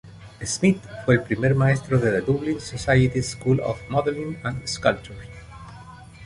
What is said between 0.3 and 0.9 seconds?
Smyth